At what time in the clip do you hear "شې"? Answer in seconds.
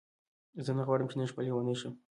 1.81-1.89